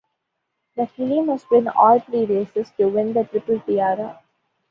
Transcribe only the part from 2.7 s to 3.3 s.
to win the